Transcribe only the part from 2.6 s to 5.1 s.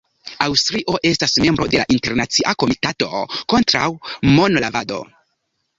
Komitato kontraŭ Monlavado.